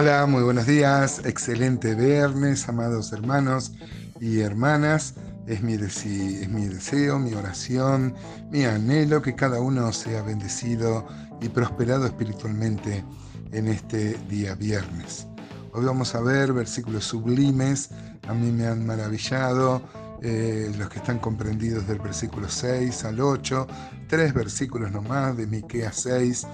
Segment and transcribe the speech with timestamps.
[0.00, 3.72] Hola, muy buenos días, excelente viernes, amados hermanos
[4.20, 5.14] y hermanas.
[5.48, 8.14] Es mi, es mi deseo, mi oración,
[8.48, 11.04] mi anhelo que cada uno sea bendecido
[11.40, 13.04] y prosperado espiritualmente
[13.50, 15.26] en este día viernes.
[15.72, 17.90] Hoy vamos a ver versículos sublimes,
[18.28, 19.82] a mí me han maravillado,
[20.22, 23.66] eh, los que están comprendidos del versículo 6 al 8,
[24.06, 26.46] tres versículos nomás de Miqueas 6,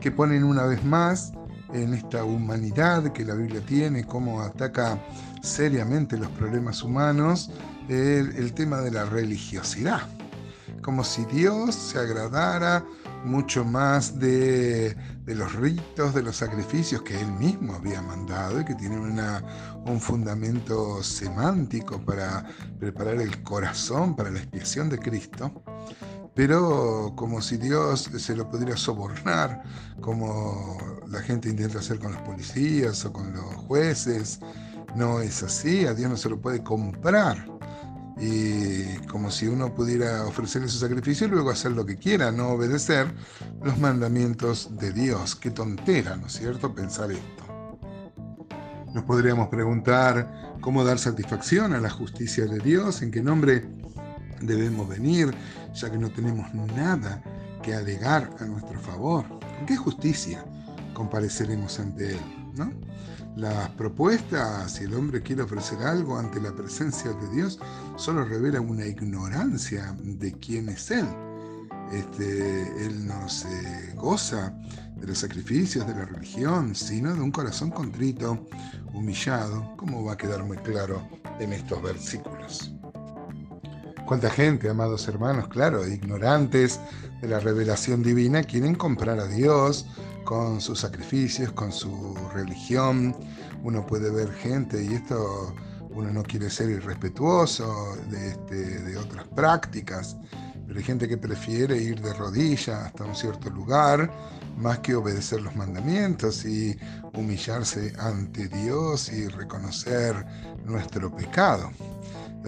[0.00, 1.32] que ponen una vez más
[1.72, 4.98] en esta humanidad que la Biblia tiene, cómo ataca
[5.42, 7.50] seriamente los problemas humanos,
[7.88, 10.02] el, tema de la religiosidad.
[10.82, 12.84] Como si Dios se agradara
[13.24, 14.96] mucho más de,
[15.26, 19.42] los ritos, de los sacrificios que Él mismo había mandado y que tienen una,
[19.86, 22.44] un fundamento semántico para
[22.78, 25.62] preparar el corazón para la expiación de Cristo
[26.38, 29.60] pero como si Dios se lo pudiera sobornar,
[30.00, 30.78] como
[31.08, 34.38] la gente intenta hacer con los policías o con los jueces.
[34.94, 37.44] No es así, a Dios no se lo puede comprar.
[38.20, 42.50] Y como si uno pudiera ofrecerle su sacrificio y luego hacer lo que quiera, no
[42.50, 43.12] obedecer
[43.64, 45.34] los mandamientos de Dios.
[45.34, 47.44] Qué tontera, ¿no es cierto?, pensar esto.
[48.94, 53.68] Nos podríamos preguntar cómo dar satisfacción a la justicia de Dios, en qué nombre
[54.40, 55.34] debemos venir,
[55.74, 57.22] ya que no tenemos nada
[57.62, 59.26] que alegar a nuestro favor.
[59.28, 60.44] ¿Con qué justicia
[60.94, 62.20] compareceremos ante Él?
[62.54, 62.70] ¿no?
[63.36, 67.58] Las propuestas, si el hombre quiere ofrecer algo ante la presencia de Dios,
[67.96, 71.06] solo revelan una ignorancia de quién es Él.
[71.92, 74.52] Este, él no se goza
[74.96, 78.46] de los sacrificios de la religión, sino de un corazón contrito,
[78.92, 82.77] humillado, como va a quedar muy claro en estos versículos.
[84.08, 86.80] Cuánta gente, amados hermanos, claro, ignorantes
[87.20, 89.84] de la revelación divina, quieren comprar a Dios
[90.24, 93.14] con sus sacrificios, con su religión.
[93.62, 95.54] Uno puede ver gente, y esto
[95.90, 100.16] uno no quiere ser irrespetuoso de, este, otras prácticas,
[100.66, 104.10] pero hay gente que prefiere ir de rodillas hasta un cierto lugar
[104.56, 106.74] más que obedecer los mandamientos y
[107.12, 110.24] humillarse ante Dios y reconocer
[110.64, 111.70] nuestro pecado.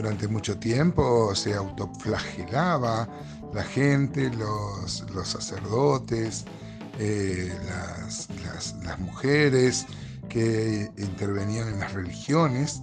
[0.01, 3.07] Durante mucho tiempo se autoflagelaba
[3.53, 6.47] la gente, los, sacerdotes,
[6.99, 7.53] eh,
[8.83, 9.85] las, mujeres
[10.31, 12.81] que intervenían en las religiones,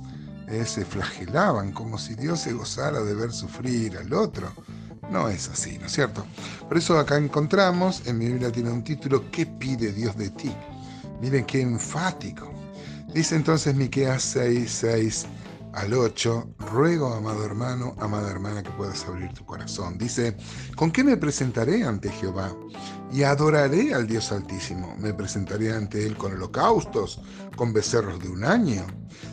[0.47, 4.53] eh, se flagelaban como si Dios se gozara de ver sufrir al otro.
[5.09, 6.23] No es así, ¿no es cierto?
[6.67, 10.51] Por eso acá encontramos, en mi Biblia tiene un título, ¿qué pide Dios de ti?
[11.19, 12.53] Miren qué enfático.
[13.11, 15.25] Dice entonces Miqueas 6, 6,
[15.77, 19.99] al 8, ruego, amado hermano, amada hermana, que puedas abrir tu corazón.
[19.99, 20.35] Dice,
[20.75, 22.51] ¿con qué me presentaré ante Jehová?
[23.11, 24.95] Y adoraré al Dios Altísimo.
[24.97, 27.21] Me presentaré ante Él con holocaustos,
[27.55, 28.87] con becerros de un año.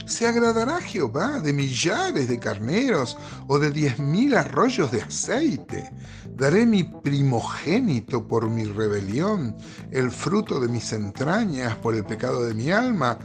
[0.04, 3.16] ¿Se agradará Jehová de millares de carneros
[3.48, 5.90] o de diez mil arroyos de aceite?
[6.36, 9.56] Daré mi primogénito por mi rebelión,
[9.90, 13.18] el fruto de mis entrañas por el pecado de mi alma.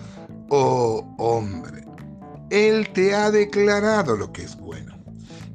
[0.50, 1.89] Oh hombre,
[2.50, 4.98] él te ha declarado lo que es bueno.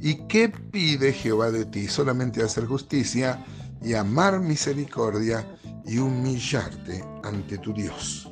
[0.00, 1.88] ¿Y qué pide Jehová de ti?
[1.88, 3.44] Solamente hacer justicia
[3.82, 5.46] y amar misericordia
[5.86, 8.30] y humillarte ante tu Dios.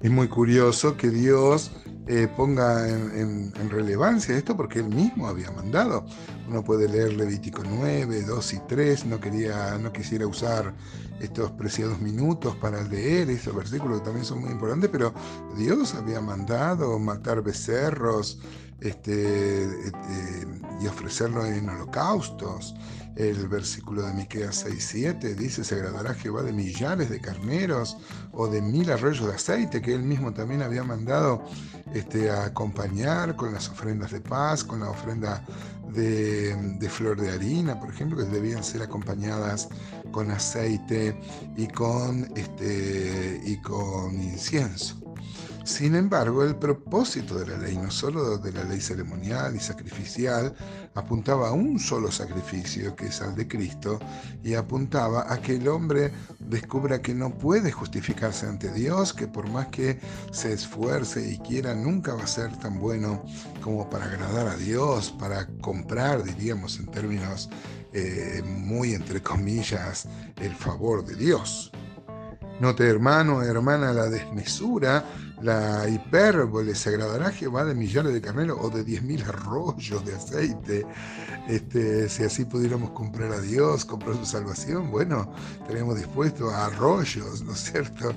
[0.00, 1.70] Es muy curioso que Dios
[2.06, 6.04] eh, ponga en, relevancia esto porque él mismo había mandado.
[6.48, 10.74] Uno puede leer Levítico 9, 2 y 3, no, quería, no quisiera usar
[11.20, 15.12] estos preciados minutos para leer esos versículos que también son muy importantes, pero
[15.56, 18.40] Dios había mandado matar becerros
[18.80, 20.48] este, este
[20.80, 22.74] y ofrecerlo en holocaustos.
[23.16, 27.98] El versículo de Miqueas 6:7 dice, se agradará Jehová de millares de carneros
[28.32, 31.44] o de mil arroyos de aceite que él mismo también había mandado
[31.92, 35.44] este, a acompañar con las ofrendas de paz, con la ofrenda
[35.92, 39.68] de, flor de harina, por ejemplo, que debían ser acompañadas
[40.12, 41.18] con aceite
[41.56, 45.09] y con, este, y con incienso.
[45.70, 50.52] Sin embargo, el propósito de la ley, no solo de la ley ceremonial y sacrificial,
[50.94, 54.00] apuntaba a un solo sacrificio, que es al de Cristo,
[54.42, 59.48] y apuntaba a que el hombre descubra que no puede justificarse ante Dios, que por
[59.48, 60.00] más que
[60.32, 63.22] se esfuerce y quiera, nunca va a ser tan bueno
[63.62, 67.48] como para agradar a Dios, para comprar, diríamos en términos
[67.92, 71.70] eh, muy entre comillas, el favor de Dios.
[72.60, 75.02] Note, hermano, hermana, la desmesura
[75.42, 80.14] La hipérbole se agradará Jehová de millares de carneros o de diez mil arroyos de
[80.14, 80.86] aceite.
[81.48, 87.42] Este, si así pudiéramos comprar a Dios, comprar su salvación, bueno, estaríamos dispuestos a arroyos,
[87.42, 88.12] ¿no es cierto?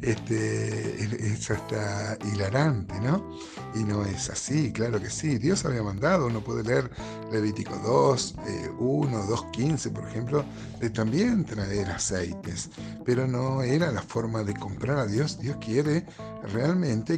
[0.00, 3.28] Este, es hasta hilarante, ¿no?
[3.74, 5.36] Y no es así, claro que sí.
[5.38, 6.90] Dios había mandado, uno puede leer
[7.32, 8.36] Levítico 2,
[8.78, 10.44] 1, 2, 15, por ejemplo,
[10.80, 12.70] de también traer aceites,
[13.04, 15.38] pero no era la forma de comprar a Dios.
[15.40, 16.06] Dios quiere
[16.52, 16.67] realmente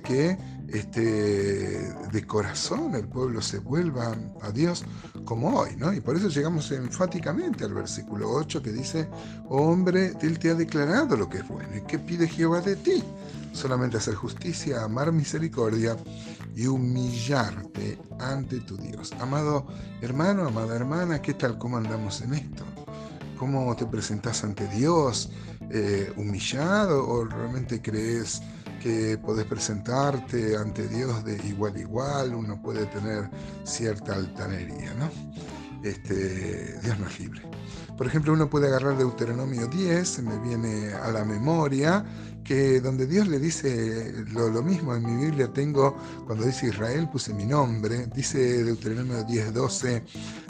[0.02, 0.38] que
[0.68, 4.84] este, de corazón el pueblo se vuelva a Dios
[5.24, 5.92] como hoy, ¿no?
[5.92, 9.08] Y por eso llegamos enfáticamente al versículo 8 que dice,
[9.48, 11.76] hombre, Él te ha declarado lo que es bueno.
[11.76, 13.02] ¿Y qué pide Jehová de ti?
[13.52, 15.96] Solamente hacer justicia, amar misericordia
[16.54, 19.12] y humillarte ante tu Dios.
[19.18, 19.66] Amado
[20.00, 21.58] hermano, amada hermana, ¿qué tal?
[21.58, 22.64] ¿Cómo andamos en esto?
[23.36, 25.30] ¿Cómo te presentas ante Dios?
[25.72, 28.42] Eh, ¿Humillado o realmente crees
[28.80, 32.34] que podés presentarte ante Dios de igual a igual?
[32.34, 33.30] Uno puede tener
[33.62, 35.08] cierta altanería, ¿no?
[35.82, 37.42] Este, Dios nos libre.
[37.96, 42.04] Por ejemplo, uno puede agarrar Deuteronomio 10, se me viene a la memoria,
[42.44, 45.96] que donde Dios le dice lo, mismo, en mi Biblia tengo,
[46.26, 50.02] cuando dice Israel puse mi nombre, dice Deuteronomio 10, 12,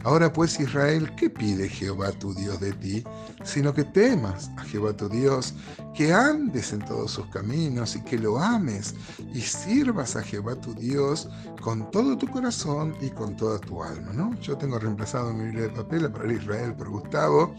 [0.04, 3.04] ahora pues Israel, ¿qué pide Jehová tu Dios de ti?
[3.44, 5.54] Sino que temas a Jehová tu Dios,
[5.94, 8.94] que andes en todos sus caminos y que lo ames
[9.34, 11.28] y sirvas a Jehová tu Dios
[11.60, 14.34] con todo tu corazón y con toda tu alma, ¿no?
[14.40, 17.54] Yo tengo reemplazado mi Biblia de papel para Israel por Gustavo,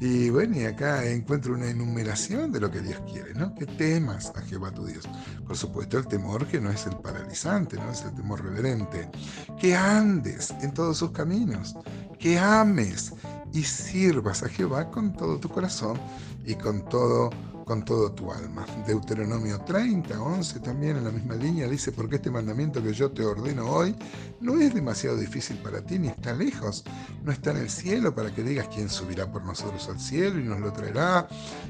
[0.00, 3.52] y bueno, y acá encuentro una enumeración de lo que Dios quiere, ¿no?
[3.54, 5.08] Que temas a Jehová tu Dios.
[5.44, 9.10] Por supuesto, el temor que no es el paralizante, no es el temor reverente.
[9.58, 11.74] Que andes en todos sus caminos,
[12.18, 13.12] que ames
[13.52, 15.98] y sirvas a Jehová con todo tu corazón
[16.46, 17.30] y con todo
[17.68, 18.64] con todo tu alma.
[18.86, 23.22] Deuteronomio 30, 11 también en la misma línea dice, porque este mandamiento que yo te
[23.22, 23.94] ordeno hoy
[24.40, 26.82] no es demasiado difícil para ti ni está lejos,
[27.22, 30.44] no está en el cielo para que digas quién subirá por nosotros al cielo y
[30.44, 31.28] nos lo traerá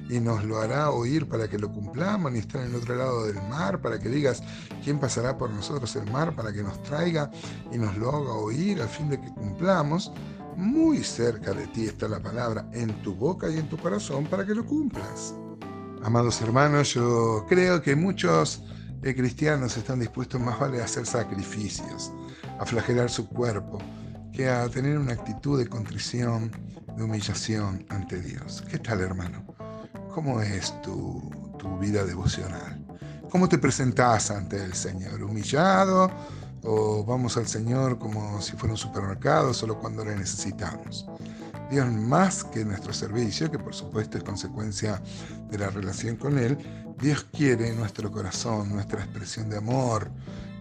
[0.08, 3.26] y nos lo hará oír para que lo cumplamos, ni está en el otro lado
[3.26, 4.40] del mar para que digas
[4.84, 7.28] quién pasará por nosotros el mar para que nos traiga
[7.72, 10.12] y nos lo haga oír al fin de que cumplamos.
[10.54, 14.46] Muy cerca de ti está la palabra en tu boca y en tu corazón para
[14.46, 15.34] que lo cumplas.
[16.04, 18.62] Amados hermanos, yo creo que muchos
[19.02, 22.12] eh, cristianos están dispuestos más vale a hacer sacrificios,
[22.58, 23.78] a flagelar su cuerpo,
[24.32, 26.52] que a tener una actitud de contrición,
[26.96, 28.64] de humillación ante Dios.
[28.70, 29.44] ¿Qué tal, hermano?
[30.14, 32.80] ¿Cómo es tu, tu vida devocional?
[33.28, 35.22] ¿Cómo te presentás ante el Señor?
[35.22, 36.10] ¿Humillado?
[36.62, 41.06] ¿O vamos al Señor como si fuera un supermercado solo cuando le necesitamos?
[41.70, 45.02] Dios más que nuestro servicio, que por supuesto es consecuencia
[45.50, 46.56] de la relación con Él,
[47.00, 50.10] Dios quiere nuestro corazón, nuestra expresión de amor,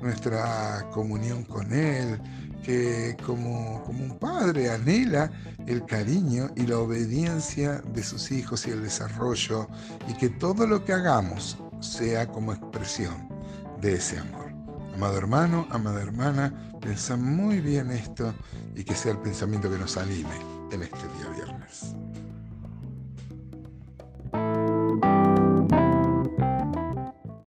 [0.01, 2.19] nuestra comunión con Él,
[2.62, 5.31] que como, como un padre anhela
[5.65, 9.68] el cariño y la obediencia de sus hijos y el desarrollo,
[10.07, 13.30] y que todo lo que hagamos sea como expresión
[13.81, 14.48] de ese amor.
[14.94, 18.33] Amado hermano, amada hermana, pensa muy bien esto
[18.75, 21.95] y que sea el pensamiento que nos anime en este día viernes.